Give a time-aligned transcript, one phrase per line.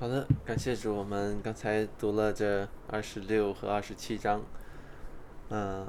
[0.00, 0.96] 好的，感谢主。
[0.96, 4.40] 我们刚才读了这二十六和二十七章，
[5.50, 5.86] 嗯，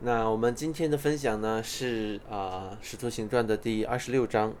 [0.00, 4.52] 那我们今天的分享呢是啊《使徒行传》的第二十六章，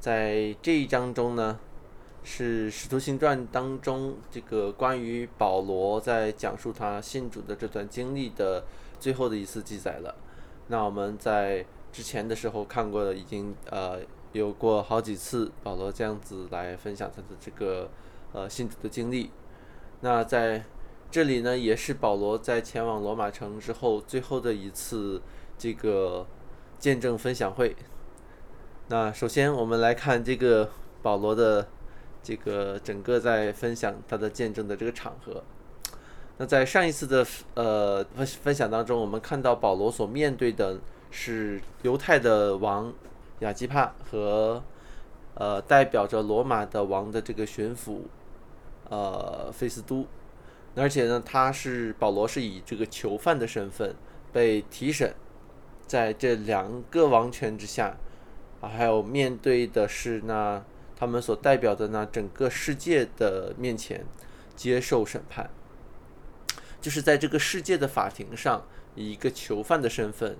[0.00, 1.60] 在这一章中呢
[2.24, 8.64] 是《使徒行传》当中这个关于保罗在讲述他信主的这段经历的
[8.98, 10.12] 最后的一次记载了。
[10.66, 14.00] 那我们在之前的时候看过的，已经呃。
[14.34, 17.88] 有过好几次保罗这样子来分享他的这个
[18.32, 19.30] 呃信主的经历，
[20.00, 20.64] 那在
[21.08, 25.22] 这里呢，也是保罗在前往罗马城之后最后的一次
[25.56, 26.26] 这个
[26.80, 27.76] 见证分享会。
[28.88, 30.68] 那首先我们来看这个
[31.00, 31.68] 保罗的
[32.20, 35.44] 这个整个在分享他的见证的这个场合。
[36.38, 40.80] 那在上一次的呃分分享当中，我们看到保罗所面对的
[41.12, 42.92] 是犹太的王。
[43.40, 44.62] 亚基帕和
[45.34, 48.02] 呃代表着罗马的王的这个巡抚
[48.88, 50.06] 呃费斯都，
[50.76, 53.94] 而且呢，他是保罗是以这个囚犯的身份
[54.32, 55.14] 被提审，
[55.86, 57.96] 在这两个王权之下
[58.60, 60.62] 啊，还有面对的是那
[60.96, 64.06] 他们所代表的那整个世界的面前
[64.54, 65.50] 接受审判，
[66.80, 68.64] 就是在这个世界的法庭上
[68.94, 70.36] 以一个囚犯的身份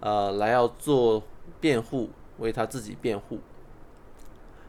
[0.00, 1.22] 呃来要做
[1.60, 2.08] 辩护。
[2.38, 3.40] 为他自己辩护，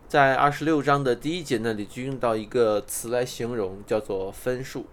[0.08, 4.86] 在二十六章的第一节那里就用到一个词来形容，叫做分数。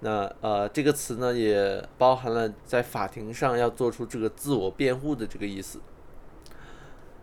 [0.00, 5.80] 那呃，这个词呢也包含了在法庭上要做出这个自我辩护的这个意思。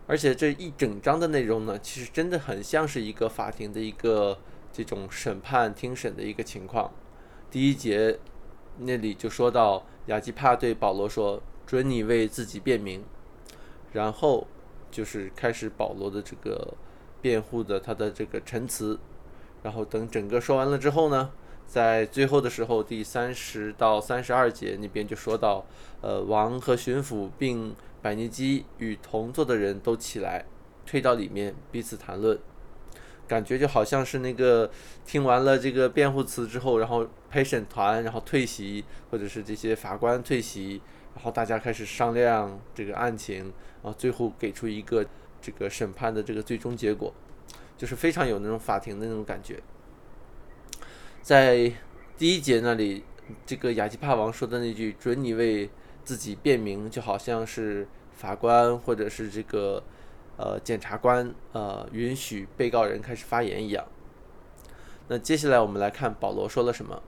[0.06, 4.38] 而且这一整章的内容呢，其实真的很像是一个法庭的一个
[4.72, 6.90] 这种审判听审的一个情况。
[7.50, 8.18] 第一节
[8.78, 13.04] 那里就说到亚基帕对保罗说：“准你为自己辩明。”
[13.92, 14.46] 然后
[14.90, 16.74] 就是开始保罗的这个
[17.20, 18.98] 辩护的他的这个陈词，
[19.62, 21.30] 然后等整个说完了之后呢，
[21.66, 25.64] 在最后的时候，第三十到三十二节那边就说到，
[26.00, 30.44] 呃，王和巡抚并百尼基与同坐的人都起来，
[30.86, 32.38] 退到里面彼此谈论，
[33.28, 34.70] 感觉就好像是那个
[35.04, 40.80] 听完了这个辩护词之后，然后陪审团然后退席，或者是这些法官退席。
[41.12, 43.52] 然后大家开始商量这个案情，
[43.82, 45.04] 啊最后给出一个
[45.40, 47.12] 这个审判的这个最终结果，
[47.76, 49.62] 就是非常有那种法庭的那种感觉。
[51.22, 51.72] 在
[52.18, 53.04] 第一节那里，
[53.46, 55.70] 这个亚基帕王说的那句“准你为
[56.04, 59.82] 自己辩明”，就好像是法官或者是这个
[60.36, 63.86] 呃检察官呃允许被告人开始发言一样。
[65.08, 67.02] 那接下来我们来看保罗说了什么，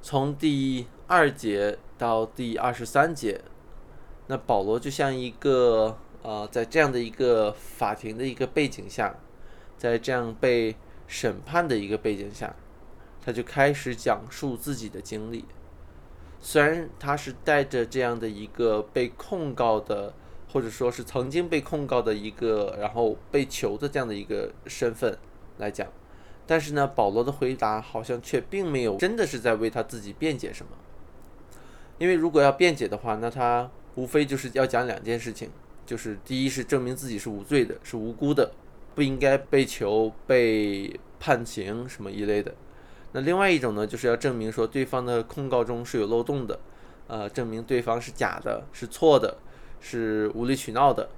[0.00, 1.78] 从第二节。
[1.98, 3.40] 到第二十三节，
[4.28, 9.14] 那保罗就像一个呃，在这样的一个法庭的一个背景下，
[9.78, 10.74] 在这样被
[11.06, 12.54] 审判的一个背景下，
[13.24, 15.44] 他就开始讲述自己的经历。
[16.40, 20.12] 虽然他是带着这样的一个被控告的，
[20.52, 25.16] 或者说是曾经被控告的一个，然后被囚的这样的一个身份
[25.58, 25.86] 来讲，
[26.46, 30.72] 但是呢，保罗的回答好像却并没有真的是在为他自己辩解什么。
[31.98, 35.50] 因为如果要辩解的话，那他无非就是要讲两件事情，
[35.84, 38.52] 就是第一是证明自己是无罪的，是无辜的，
[38.94, 42.54] 不应该被囚、被判刑什么一类的。
[43.12, 46.58] 那另外一种呢，就是要证明说对方的控告中是有漏洞的，
[47.08, 49.38] 呃，证明对方是假的、是错的、
[49.80, 51.08] 是无理取闹的。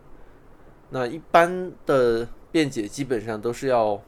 [0.91, 4.01] 那一般的辩解基本上都是要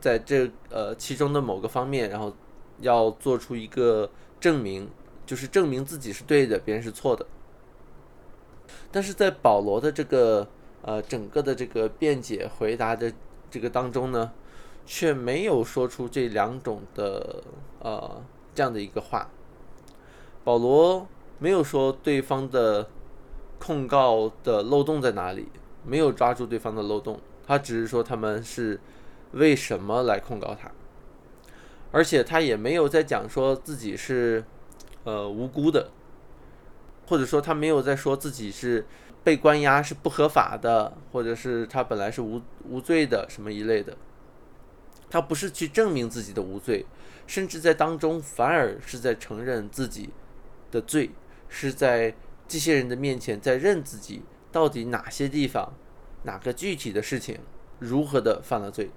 [0.00, 2.34] 在这呃其中的某个方面，然后
[2.80, 4.88] 要做出一个证明。
[5.26, 7.26] 就是证明自己是对的，别人是错的。
[8.90, 10.46] 但是在保罗的这个
[10.82, 13.12] 呃整个的这个辩解回答的
[13.50, 14.32] 这个当中呢，
[14.86, 17.42] 却没有说出这两种的
[17.80, 18.22] 呃
[18.54, 19.28] 这样的一个话。
[20.44, 21.06] 保罗
[21.38, 22.88] 没有说对方的
[23.58, 25.48] 控告的漏洞在哪里，
[25.84, 28.80] 没有抓住对方的漏洞，他只是说他们是
[29.32, 30.70] 为什么来控告他，
[31.90, 34.44] 而且他也没有在讲说自己是。
[35.04, 35.88] 呃，无辜的，
[37.08, 38.86] 或者说他没有在说自己是
[39.24, 43.96] 被关押是不合法的，或者是他本来是无无罪的什么一类的，
[45.10, 46.84] 他不是去证明自己的无罪，
[47.26, 50.10] 甚至在当中反而是在承认自己
[50.70, 51.10] 的罪，
[51.48, 52.14] 是在
[52.46, 54.22] 这些人的面前在认自己
[54.52, 55.72] 到底哪些地方，
[56.24, 57.38] 哪个具体的事情
[57.78, 58.90] 如何的犯了罪。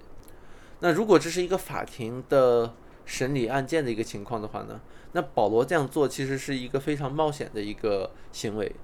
[0.80, 2.74] 那如果这是一个法庭的。
[3.04, 4.80] 审理案件的一个情况的话呢，
[5.12, 8.74] 那保罗这样做其实是一个非常冒险的一个行为。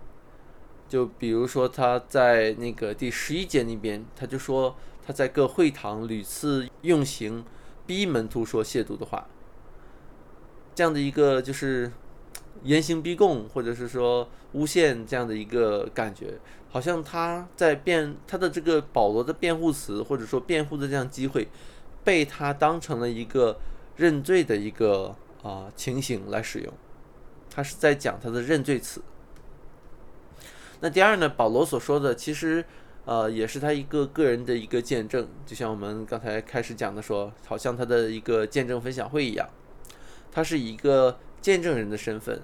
[0.88, 4.74] 就比如说他在那个第十一节那边，他就说
[5.06, 7.44] 他在各会堂屡次用刑
[7.86, 9.26] 逼门徒说亵渎的话，
[10.74, 11.92] 这样的一个就是
[12.62, 16.38] 严刑逼供，或者是说诬陷这样的一个感觉，
[16.70, 21.48] 好像他在辩他的这个保罗的辩护词，或者说辩护的这样机会，
[22.02, 23.58] 被他当成了一个
[23.96, 25.14] 认罪的一个
[25.48, 26.72] 啊情形来使用，
[27.50, 29.00] 他是在讲他的认罪词。
[30.80, 32.64] 那第二呢，保罗所说的其实。
[33.04, 39.48] 呃，也是他一个个人的一个见证，就像我们刚才开始讲的说，好像他的一个见证分享会一样，
[40.30, 42.42] 他是一个见证人的身份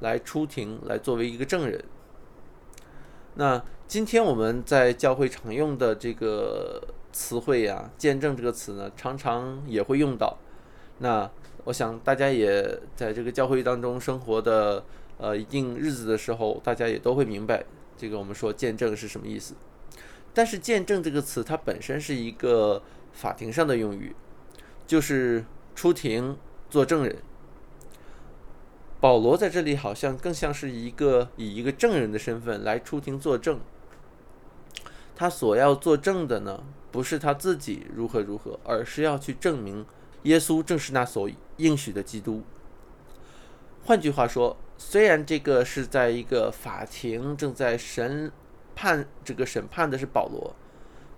[0.00, 1.84] 来出庭，来作为一个证人。
[3.36, 10.36] 那今天我们在教会常用的这个词汇呀，“见证”这个词呢，常常也会用到。
[10.98, 11.30] 那
[11.64, 14.84] 我想大家也在这个教会当中生活的
[15.18, 17.64] 呃一定日子的时候，大家也都会明白
[17.96, 19.54] 这个我们说见证是什么意思。
[20.34, 22.82] 但是“见证”这个词，它本身是一个
[23.12, 24.16] 法庭上的用语，
[24.86, 25.44] 就是
[25.74, 26.38] 出庭
[26.70, 27.16] 做证人。
[28.98, 33.60] 保罗在这里好像更像是一个以一个证人的身份来出庭作证。
[35.14, 39.84] 他所要作证的呢，不是他自己如何如何，而是要去证明
[40.22, 42.42] 耶稣正是那所以应许的基督。
[43.84, 48.30] 换句话说，虽然这个是在一个法庭正在审。
[48.74, 50.56] 判这个审判的是保罗，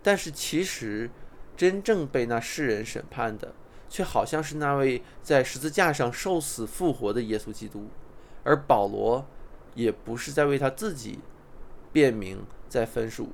[0.03, 1.09] 但是其实
[1.57, 3.55] 真正被那世人审判的，
[3.89, 7.87] 却好像是那位在十字架上受死复活的耶稣基督，
[8.43, 9.25] 而保罗
[9.77, 11.21] 也不是在为他自己
[11.93, 13.31] 辩明在分数，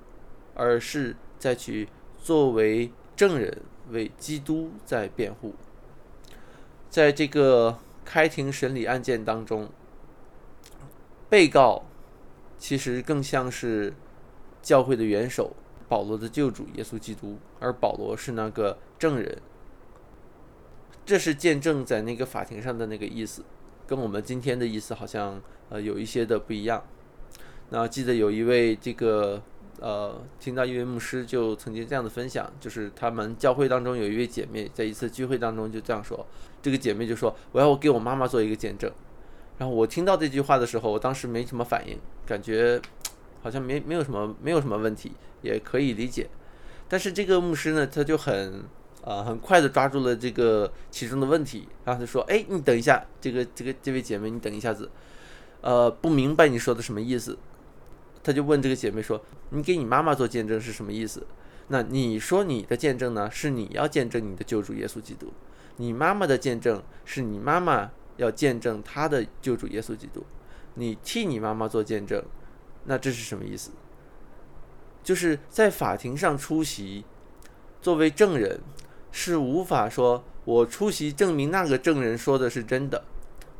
[0.54, 1.88] 而是在去
[2.22, 5.54] 作为证人为基督在辩护。
[6.90, 9.70] 在这个开庭审理案件当中，
[11.30, 11.86] 被告
[12.58, 13.94] 其实更像是。
[14.62, 15.56] 教会的元首，
[15.88, 19.38] 保罗的救主耶稣基督，而保罗是那个证人。
[21.06, 23.42] 这是见证在那个法庭上的那个意思，
[23.86, 25.40] 跟我们今天的意思好像
[25.70, 26.84] 呃有一些的不一样。
[27.70, 29.42] 那记得有一位这个
[29.80, 36.24] 呃，听到一位牧师就曾经这样的分享，就是他们教会当中有一位姐妹在一次聚会当中就这样说，
[36.62, 38.88] 这个姐妹就说我要我给我妈妈做一个见证。
[39.58, 42.80] 然后我听到这句话的时候，我当时没什么反应，感觉。
[43.42, 46.28] 好像没没有什么没有什么问题，也可以理解。
[46.90, 48.62] 但是这个牧师呢，他就很
[49.00, 54.90] 呃很快的抓住了这个其中的问题，然后他说：“哎，你等一下，这个这个这位姐妹，你等一下子，
[55.62, 57.38] 呃，不明白你说的什么意思。”
[58.22, 61.26] 他就问这个姐妹说：“你给你妈妈做见证是什么意思？
[61.68, 63.30] 那你说你的见证呢？
[63.30, 65.32] 是你要见证你的救主耶稣基督，
[65.76, 70.24] 你妈妈的见证是你妈妈要见证她的救主耶稣基督，
[70.74, 72.22] 你替你妈妈做见证。”
[72.86, 73.70] 那这是什么意思？
[75.02, 77.04] 就是在法庭上出席，
[77.80, 78.60] 作为证人，
[79.12, 83.04] 是无法说我出席证明那个证人说的是真的，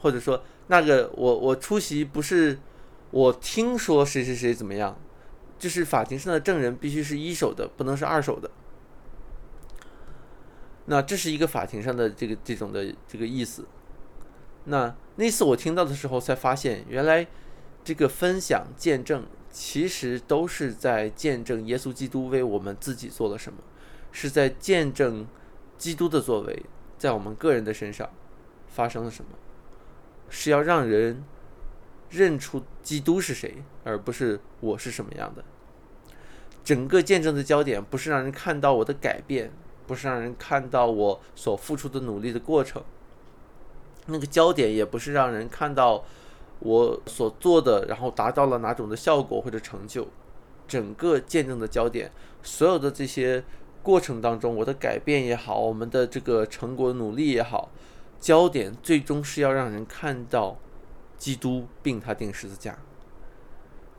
[0.01, 2.59] 或者说那个我我出席不是
[3.11, 4.99] 我听说谁谁谁怎么样，
[5.59, 8.51] 就是法庭上的证人必须是一手的，不能是二手的。
[10.87, 13.67] 那这是一个法庭上的这个这种的这个意思。
[14.65, 17.27] 那那次我听到的时候才发现，原来。
[17.83, 23.59] 这个分享见证，其实都是在见证耶稣基督为我们自己做了什么，
[24.13, 25.27] 是在见证
[25.79, 26.63] 基督的作为
[26.99, 28.11] 在我们个人的身上
[28.69, 29.31] 发生了什么，
[30.29, 31.25] 是要让人
[32.11, 35.43] 认出基督是谁，而不是我是什么样的。
[36.63, 39.51] 整个见证的焦点不是让人看到我的改变，
[39.87, 42.83] 不是让人看到我所付出的努力的过程，
[44.07, 46.05] 那个焦点也不是让人看到。
[46.63, 50.07] 我所做的，然后达到了哪种的效果或者成就，
[50.69, 52.13] 整个见证的焦点，
[52.43, 53.43] 所有的这些
[53.83, 57.71] 过程当中，我的改变也好，我们的这个成果努力也好，
[58.21, 60.59] 焦点最终是要让人看到
[61.21, 62.77] 基督，并他定十字架。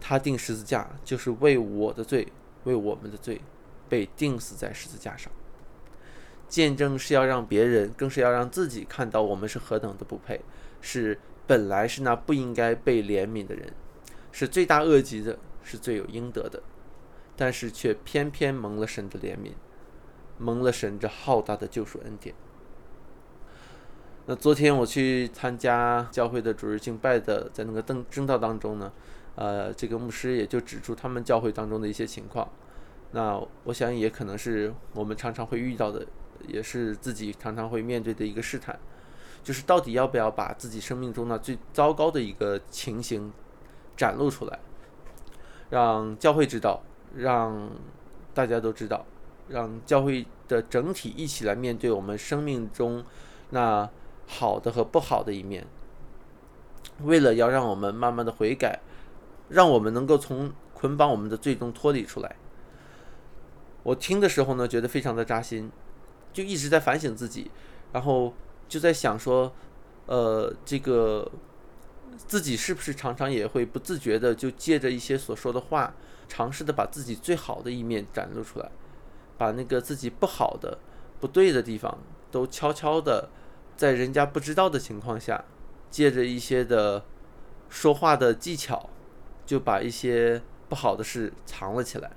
[0.01, 2.27] 他定十字架就是为我的罪，
[2.65, 3.39] 为我们的罪，
[3.87, 5.31] 被钉死在十字架上。
[6.49, 10.41] 见证是要让别人，更是要让自己看到我们是何等的不配，
[10.81, 11.17] 是。
[11.47, 13.73] 本来是那不应该被怜悯的人，
[14.31, 16.63] 是罪大恶极的，是罪有应得的，
[17.35, 19.51] 但是却偏偏蒙了神的怜悯，
[20.37, 22.33] 蒙了神这浩大的救赎恩典。
[24.27, 28.91] 那昨天我去参加教会的主日敬拜的，在那个登正道当中呢，
[29.35, 32.47] 呃，这个牧师也就指出他们教会当中的一些情况。
[33.11, 36.05] 那我想也可能是我们常常会遇到的，
[36.47, 38.79] 也是自己常常会面对的一个试探。
[39.43, 43.33] 就是到底要不要把自己生命中那最糟糕的一个情形
[43.97, 44.59] 展露出来，
[45.71, 46.83] 让教会知道，
[47.15, 47.71] 让
[48.35, 49.03] 大家都知道，
[49.49, 53.03] 让教会的整体一起来面对我们生命中
[53.49, 53.89] 那
[54.31, 55.67] 好的和不好的一面。
[57.03, 58.79] 为了要让我们慢慢的悔改，
[59.49, 62.35] 让我们能够从捆绑我们的最终脱离出来。
[63.83, 65.71] 我听的时候呢，觉得非常的扎心，
[66.31, 67.51] 就一直在反省自己，
[67.91, 68.33] 然后
[68.67, 69.51] 就在想说，
[70.05, 71.29] 呃，这个
[72.15, 75.93] 自己是不是常常也会不自觉的就借着一些所说的话，
[76.27, 78.69] 尝试的把自己最好的一面展露出来，
[79.37, 80.77] 把那个自己不好的、
[81.19, 81.97] 不对的地方
[82.29, 83.29] 都悄悄的
[83.81, 85.43] 在人家不知道的情况下，
[85.89, 87.03] 借着一些的
[87.67, 88.87] 说话的技巧，
[89.43, 92.11] 就把一些不好的事藏了起来。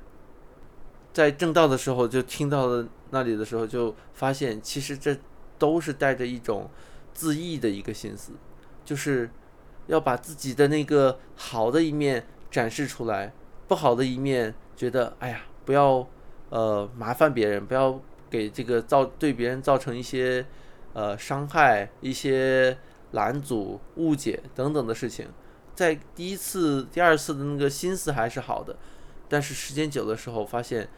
[1.15, 5.17] 在正道的时候，就听到了那里的时候，就发现其实这
[5.59, 6.69] 都是带着一种
[7.15, 8.33] 自意的一个心思，
[8.85, 9.31] 就是
[9.87, 13.33] 要把自己的那个好的一面展示出来，
[13.67, 16.07] 不好的一面觉得哎呀，不要
[16.51, 20.45] 呃麻烦别人，不要给这个造对别人造成一些
[20.95, 22.79] 呃伤害、一些
[23.13, 25.29] 拦阻、误解等等的事情。
[25.75, 28.75] 在第一次、第二次的那个心思还是好的，
[29.29, 30.89] 但是时间久的时候发现。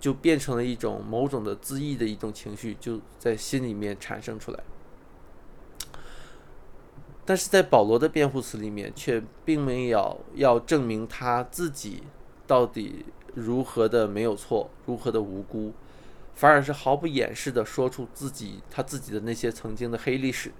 [0.00, 4.60] 就变成了一种某种的自意的一种情绪，就在心里面产生出来。
[7.24, 12.04] 但是在保罗的辩护词里面，却并没有要证明他自己
[12.46, 15.72] 到底如何的没有错，如何的无辜，
[16.38, 20.52] 反而是毫不掩饰的说出自己他自己的那些曾经的黑历史。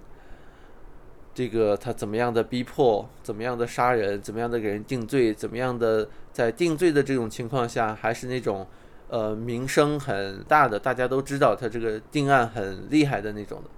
[1.33, 8.67] 这个他怎么样的逼迫，怎么样的杀人，怎么样的给人定罪，怎么样的在定罪的这种情况下，还是那种。
[9.11, 13.69] 呃，名声很大的，大家都知道他这个定案很厉害的那种的，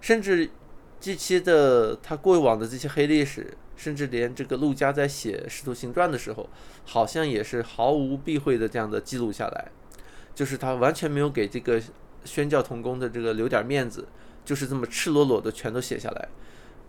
[0.00, 0.50] 甚至
[0.98, 6.50] 这些的他过往的这些黑历史，甚至连这个陆家在写《师徒行传》的时候，
[6.84, 9.70] 好像也是毫无避讳的这样的记录下来，
[10.36, 11.82] 就是他完全没有给这个
[12.22, 14.06] 宣教同工的这个留点面子，
[14.44, 16.28] 就是这么赤裸裸的全都写下来，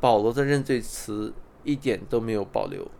[0.02, 2.92] 保罗的认罪词一点都没有保留。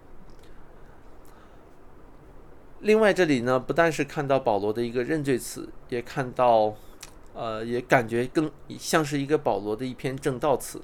[2.80, 6.74] 另外，这里呢，不但是看到保罗的一个认罪词，也看到，
[7.34, 8.50] 呃，也感觉更
[8.80, 10.82] 像是一个保罗的一篇正道词。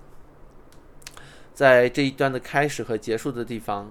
[1.54, 3.90] 在这一段的开始和结束的地方，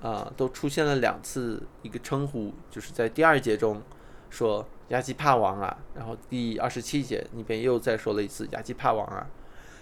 [0.00, 3.82] 啊，都出现了两次一个称呼，就是在第二节中
[4.30, 9.28] 说亚基帕王啊，然后第二十七节那边又再说了一次亚基帕王啊。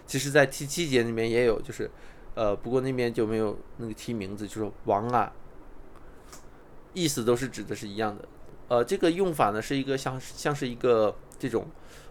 [0.06, 1.90] 其实，在第七节里面也有，就是，
[2.34, 5.30] 呃，不过那边就没有那个提名字，就是王啊。
[6.94, 8.26] 意思都是指的是一样的，
[8.68, 11.66] 呃，这个用法呢是一个像像是一个这种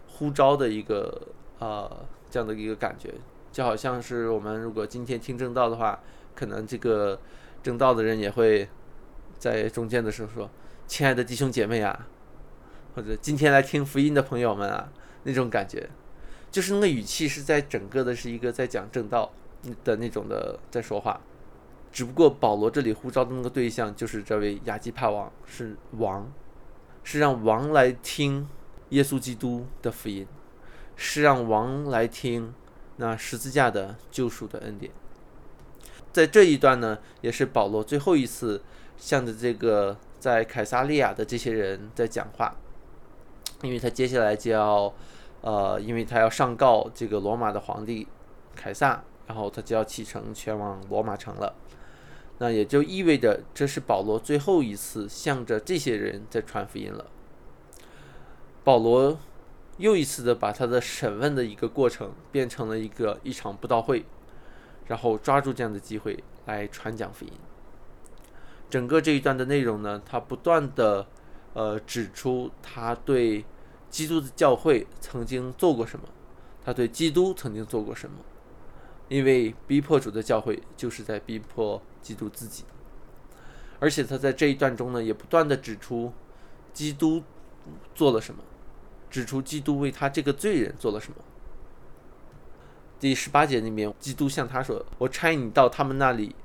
[0.06, 1.20] 呼召的一个
[1.58, 3.12] 呃这样的一个感觉，
[3.50, 6.00] 就好像是我们如果今天听正道的话，
[6.36, 7.20] 可能这个
[7.62, 8.68] 正道的人也会
[9.38, 10.48] 在中间的时候说
[10.86, 12.06] ：“亲爱的弟兄姐妹啊，
[12.94, 14.92] 或者今天来听福音的朋友们啊，
[15.24, 15.88] 那种感觉，
[16.50, 19.30] 就是那个语气是在整个的是一个在讲正道
[19.84, 21.20] 的那种的在说话。”
[21.90, 26.30] 只不过保罗这里呼召的那个对象就是这位亚基帕王，是王，
[27.02, 28.46] 是让王来听
[28.90, 30.26] 耶稣基督的福音，
[30.96, 32.52] 是让王来听
[32.98, 34.92] 那十字架的救赎的恩典。
[36.12, 38.62] 在这一段呢，也是保罗最后一次
[38.98, 42.54] 向着这个在凯撒利亚的这些人在讲话，
[43.62, 44.92] 因为他接下来就要，
[45.40, 48.06] 呃，因为他要上告这个罗马的皇帝
[48.54, 51.54] 凯撒，然后他就要启程前往罗马城了。
[52.38, 57.06] 那也就意味着，这是保罗最后一次向着这些人在传福音了。
[58.62, 59.18] 保罗
[59.78, 64.04] 又一次的把他的审问的一个过程变成了一个一场布道会，
[64.86, 67.32] 然后抓住这样的机会来传讲福音。
[68.70, 71.06] 整个这一段的内容呢，他不断的
[71.54, 73.44] 呃指出他对
[73.90, 76.06] 基督的教会曾经做过什么，
[76.64, 78.16] 他对基督曾经做过什么。
[79.08, 82.64] 因为逼迫主的教会就是在逼迫基督自己，
[83.80, 86.12] 而且他在这一段中呢，也不断的指出
[86.74, 87.22] 基督
[87.94, 88.42] 做了什么，
[89.08, 91.16] 指出基督为他这个罪人做了什么。
[93.00, 96.36] 第十八节里面，基督向他说：“我差你到他们那里，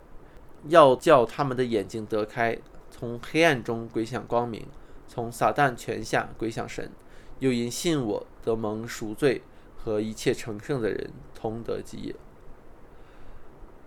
[0.69, 2.57] 要叫他们的眼睛得开，
[2.89, 4.65] 从黑暗中归向光明，
[5.13, 6.91] 从撒旦权下归向神，
[7.37, 9.43] 又因信我得蒙赎罪，
[9.77, 12.15] 和一切成圣的人同得基业。”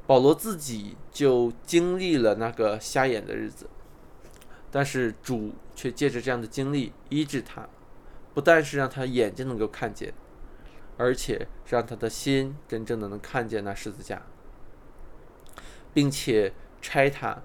[0.07, 3.69] 保罗自己就经历了那个瞎眼的日子，
[4.71, 7.69] 但是主却借着这样的经历医治他，
[8.33, 10.15] 不但是让他眼睛能够看见，
[10.97, 14.23] 而且让他的心真正的能看见那十字架，
[15.93, 17.43] 并且差他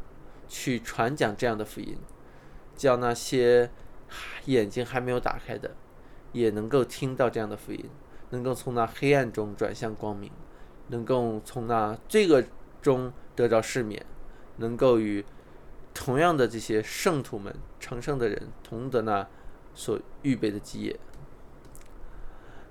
[0.47, 1.97] 去传讲这样的福音，
[2.75, 3.69] 叫那些
[4.45, 5.75] 眼睛还没有打开的，
[6.31, 7.89] 也能够听到这样的福音，
[8.31, 10.31] 能够从那黑暗中转向光明，
[10.87, 12.43] 能够从那罪恶
[12.81, 14.05] 中得到赦免，
[14.57, 15.23] 能够与
[15.93, 19.27] 同样的这些圣徒们、成圣的人同得那
[19.73, 20.99] 所预备的基业。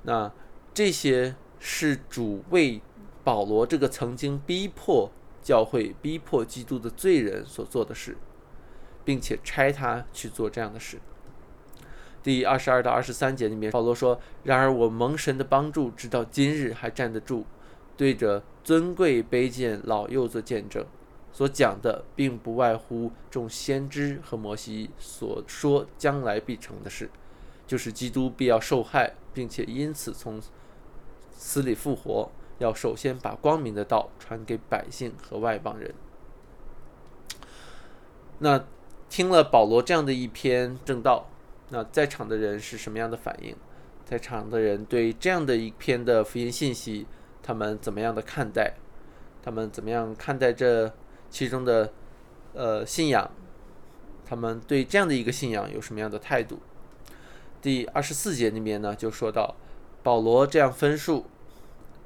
[0.02, 0.32] 那
[0.72, 2.80] 这些是主为
[3.22, 5.10] 保罗这个曾经逼迫
[5.42, 8.16] 教会、逼迫基督的罪人所做的事，
[9.04, 10.98] 并且差他去做这样的事。
[12.22, 17.44] 第二十二到二十三节里面，保罗说：“然而我蒙神的帮助，直到今日还站得住，
[17.96, 20.84] 对着尊贵卑贱老幼做见证。
[21.32, 27.08] 所讲的，并不外乎众先知和摩西所说将来必成的事，
[27.66, 30.42] 就是基督必要受害，并且因此从
[31.32, 35.94] 死里复活，要首先把光明的道传给百姓和外邦人。”
[38.40, 38.64] 那
[39.10, 41.28] 听了保罗这样的一篇正道。
[41.68, 43.54] 那在场的人是什么样的反应？
[44.04, 47.06] 在场的人对这样的一篇的福音信息，
[47.42, 48.74] 他们怎么样的看待？
[49.42, 50.92] 他们怎么样看待这
[51.28, 51.92] 其中的
[52.54, 53.30] 呃信仰？
[54.24, 56.60] 他们对这样的一个信仰有什么样的态度？
[57.60, 59.54] 第二十四节里面呢，就说到
[60.02, 61.26] 保罗这样分数，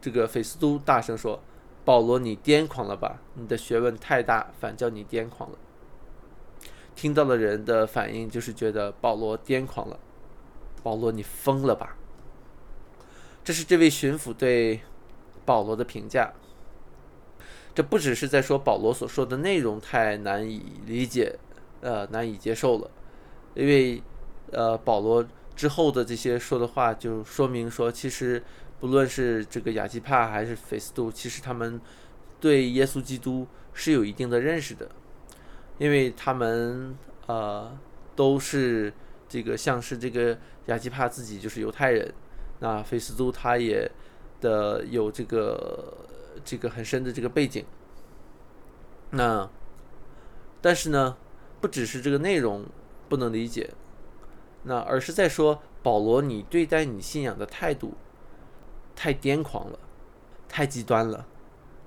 [0.01, 1.41] 这个菲斯都大声说
[1.85, 3.21] ：“保罗，你癫狂了吧？
[3.35, 5.59] 你的学问太大，反叫你癫狂了。”
[6.95, 9.99] 听到的人的反应就是觉得保罗癫狂了，
[10.83, 11.97] 保罗你疯了吧？
[13.43, 14.81] 这是这位巡抚对
[15.45, 16.33] 保罗的评价。
[17.75, 21.37] 这不只是在说保罗所说的内容太难以理解，
[21.81, 22.91] 呃，难以接受了，
[23.55, 24.01] 因为
[24.53, 28.43] 呃，保罗之后的这些说的话就说明说，其实
[28.79, 31.81] 不论是这个亚基帕还是菲斯杜，其实他们
[32.39, 34.89] 对耶稣基督是有一定的认识的。
[35.79, 37.77] 因为他们呃
[38.15, 38.93] 都是
[39.29, 42.15] 这个像是这个亚基帕自己就是犹太人，
[42.61, 43.91] 那菲斯都他也
[44.41, 45.97] 的有这个
[46.45, 47.65] 这个很深的这个背景，
[49.11, 49.51] 那
[50.61, 51.17] 但是呢，
[51.61, 52.65] 不只是这个内容
[53.09, 53.71] 不能理解，
[54.63, 57.95] 那而是在说保罗你对待你信仰的态度
[58.95, 59.79] 太癫狂了，
[60.49, 61.27] 太极端了，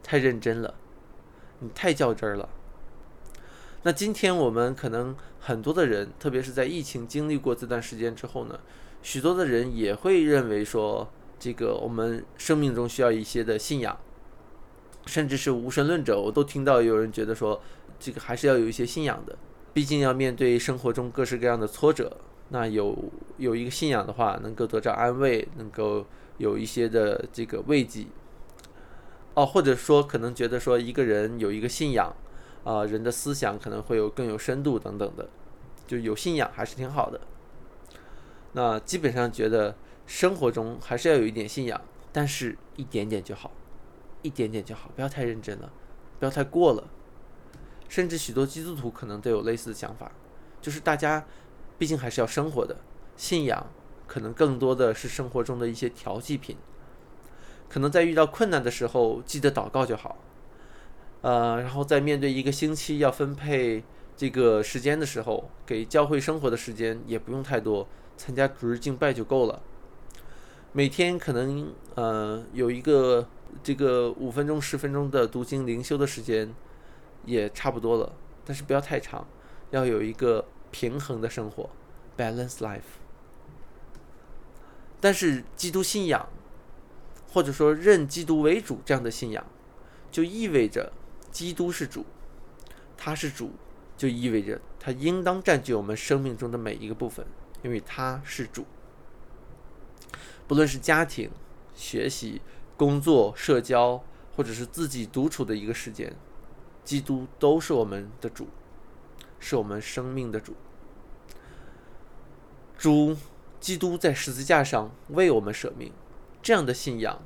[0.03, 0.75] 太认真了，
[1.59, 2.49] 你太较真儿了。
[3.87, 8.59] 那今天我们可能很多的人，特别是在疫情经历过这段时间之后呢，
[9.01, 13.97] 许多的人也会认为说，这个我们生命中需要一些的信仰，
[15.05, 17.61] 甚至是无神论者，我都听到有人觉得说，
[17.97, 19.37] 这个还是要有一些信仰的，
[19.73, 22.17] 毕竟要面对生活中各式各样的挫折，
[22.49, 22.93] 那有
[23.37, 26.05] 有一个信仰的话，能够得到安慰，能够
[26.39, 28.07] 有一些的这个慰藉，
[29.35, 32.13] 哦，或者说可能觉得说一个人有一个信仰。
[32.67, 35.29] 啊，人的思想可能会有更有深度等等的，
[35.87, 37.21] 就有信仰还是挺好的。
[38.51, 39.73] 那基本上觉得
[40.05, 41.79] 生活中还是要有一点信仰，
[42.11, 43.51] 但是一点点就好，
[44.21, 45.71] 一点点就好，不要太认真了，
[46.19, 46.83] 不要太过了。
[47.87, 50.11] 甚至许多基督徒可能都有类似的想法，
[50.61, 51.25] 就是大家
[51.77, 52.75] 毕竟还是要生活的，
[53.15, 53.67] 信仰
[54.07, 56.57] 可能更多的是生活中的一些调剂品，
[57.69, 60.17] 可能在遇到困难的时候记得祷告就好。
[61.21, 63.83] 呃，然后在面对一个星期要分配
[64.15, 69.61] 这个时间的时候，给教会生活的时间也不用太多，参加主日敬拜就够了。
[70.73, 73.27] 每天可能呃有一个
[73.63, 76.53] 这个五分钟、十分钟的读经灵修的时间，
[77.25, 78.13] 也差不多了。
[78.45, 79.27] 但是不要太长，
[79.71, 81.69] 要有一个平衡的生活
[82.15, 83.01] ，balance life。
[84.99, 86.29] 但是基督信仰，
[87.31, 89.43] 或者说认基督为主这样的信仰，
[90.11, 90.93] 就意味着。
[91.31, 92.05] 基督是主，
[92.97, 93.51] 他是主，
[93.95, 97.25] 就意味着他应当占据我们生命中的每一个部分，
[97.63, 98.65] 因为他是主。
[100.47, 101.29] 不论是家庭、
[101.75, 102.41] 学习、
[102.75, 104.03] 工作、社交，
[104.35, 106.15] 或者是自己独处的一个时间，
[106.83, 108.47] 基督都是我们的主，
[109.39, 110.55] 是我们生命的主。
[112.77, 113.17] 主
[113.59, 115.91] 基督在十字架上为我们舍命，
[116.41, 117.21] 这样的信仰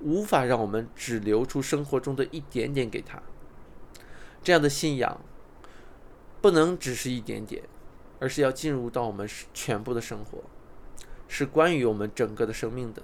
[0.00, 3.22] 无法让我们只留出生活中的一点点给他。
[4.46, 5.20] 这样的信仰
[6.40, 7.64] 不能只是一点点，
[8.20, 10.38] 而是要进入到我们全部的生活，
[11.26, 13.02] 是关于我们整个的生命的。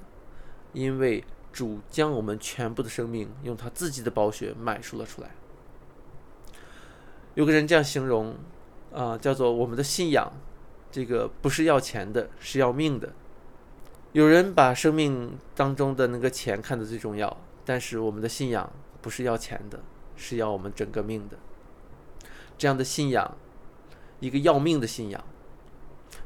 [0.72, 5.32] 因为主将我们全部的生命用他自己的宝血买赎了出来。
[7.34, 8.36] 有个人这样形容，
[8.92, 10.32] 啊，叫做我们的信仰，
[10.92, 13.12] 这个不是要钱的，是要命的。
[14.12, 19.80] 有人把生命当中的那个钱看得最重要，但是我们的信仰不是要钱的。
[20.22, 21.36] 是要我们整个命的，
[22.56, 23.36] 这样的信仰，
[24.20, 25.24] 一个要命的信仰，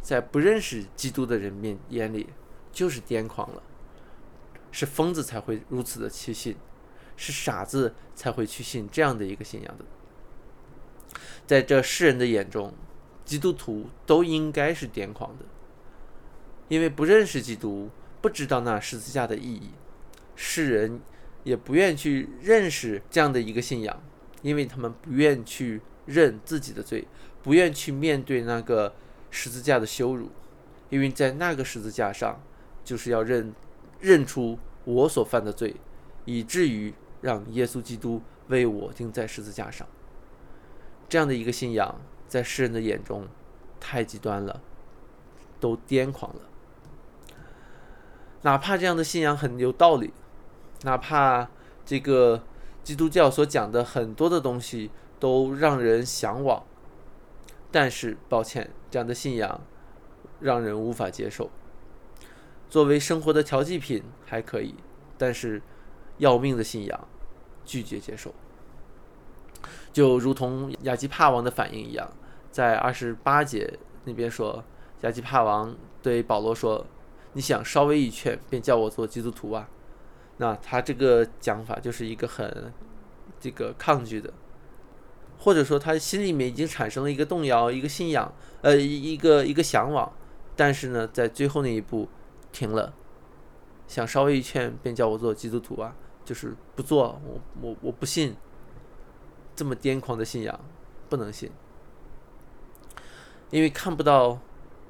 [0.03, 2.29] 在不认识基督的人面眼里
[2.71, 3.63] 就是癫狂了，
[4.71, 6.57] 是疯子才会如此的去信，
[7.17, 9.85] 是傻子才会去信这样的一个信仰的。
[11.47, 12.75] 在这世人的眼中，
[13.25, 15.47] 基督徒都应该是癫狂的，
[16.69, 17.89] 因为不认识基督，
[18.21, 19.71] 不知道那十字架的意义，
[20.35, 21.01] 世人
[21.47, 24.03] 也不愿去认识这样的一个信仰，
[24.43, 27.07] 因为他们不愿去认自己的罪，
[27.43, 28.95] 不愿去面对那个。
[29.29, 30.31] 十字架的羞辱，
[30.89, 32.41] 因为在那个十字架上，
[32.83, 33.53] 就是要认
[34.01, 35.77] 认出我所犯的罪，
[36.25, 39.87] 以至于让耶稣基督为我钉在十字架上。
[41.09, 43.27] 这样的一个信仰，在世人的眼中
[43.79, 44.63] 太极端了，
[45.61, 46.43] 都癫狂了。
[48.43, 50.15] 哪怕这样的信仰很有道理，
[50.83, 51.49] 哪怕
[51.85, 52.43] 这个
[52.83, 56.65] 基督教所讲的很多的东西都让人向往。
[57.73, 59.61] 但是，抱歉，这样的信仰
[60.41, 61.51] 让人无法接受。
[62.71, 64.75] 作为生活的调剂品还可以，
[65.19, 65.61] 但是
[66.19, 67.09] 要命的信仰
[67.65, 68.35] 拒绝接受。
[69.93, 72.11] 就如同亚基帕王的反应一样，
[72.51, 74.65] 在二十八节那边说，
[75.03, 76.87] 亚基帕王对保罗说
[77.35, 79.69] ：“你想稍微一劝，便叫我做基督徒啊？”
[80.39, 82.73] 那他这个讲法就是一个很
[83.41, 84.33] 这个抗拒的。
[85.39, 90.11] 或者说他心里面已经产生了一个动摇，一个信仰，呃，一个一个向往，
[90.57, 92.09] 但是呢，在最后那一步
[92.53, 92.95] 停了，
[93.87, 95.95] 想稍微一劝，便叫我做基督徒啊，
[96.25, 98.35] 就是不做，我我我不信，
[99.55, 100.59] 这么癫狂的信仰
[101.11, 101.51] 不能信，
[103.51, 104.41] 因为看不到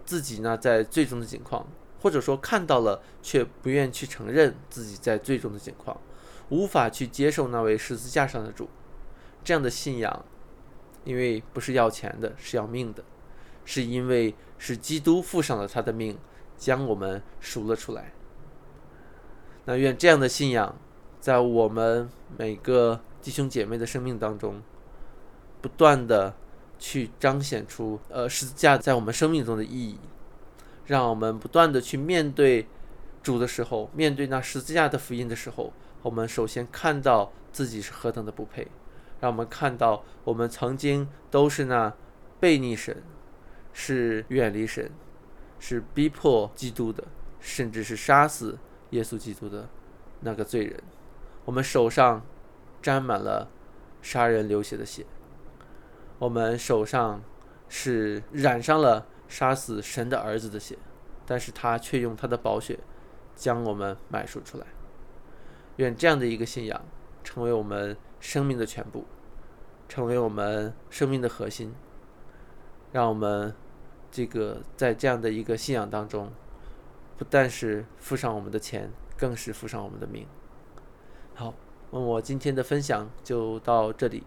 [0.04, 1.66] 自己呢在最终的境况，
[2.06, 6.00] 或者说看到了却不愿去承认自己在最终的境况，
[6.50, 8.68] 无法去接受那位十字架上的主，
[9.42, 10.24] 这样的信仰。
[11.02, 13.02] 因为不是要钱的，是要命的，
[13.64, 16.16] 是因为是基督付上了他的命，
[16.56, 18.12] 将我们赎了出来。
[19.64, 20.78] 那愿这样的信仰，
[21.18, 24.62] 在我们每个弟兄姐妹的生命当中，
[25.60, 26.36] 不断的
[26.78, 29.98] 去彰显出，呃，十字架在我们生命中的意义，
[30.86, 32.66] 让我们不断的去面对
[33.22, 35.72] 主的时候，面对那十字架的福音的时候，
[36.02, 38.68] 我们首先看到自己是何等的不配。
[39.20, 41.92] 让我们看到，我们曾经都是那
[42.38, 43.02] 背逆神、
[43.72, 44.90] 是远离神、
[45.58, 47.02] 是逼迫基督的，
[47.40, 48.58] 甚至是杀死
[48.90, 49.68] 耶稣基督的
[50.20, 50.80] 那个罪人。
[51.46, 52.24] 我们手上
[52.82, 53.48] 沾满了
[54.02, 55.06] 杀人流血的血，
[56.18, 57.22] 我们手上
[57.68, 60.78] 是染上了杀死神的儿子的血，
[61.24, 62.78] 但是他却用他的宝血
[63.34, 64.66] 将我们买赎出来。
[65.76, 66.84] 愿这样的一个信仰
[67.22, 67.96] 成为我们。
[68.18, 69.04] 生命的全部，
[69.88, 71.74] 成为我们生命的核心，
[72.90, 73.54] 让我们
[74.10, 76.32] 这个在这样的一个信仰当中，
[77.18, 80.26] 不但是付上我们的钱，更是付上我们的命。
[81.34, 81.52] 好，
[81.90, 84.24] 那我今天的分享就到这里。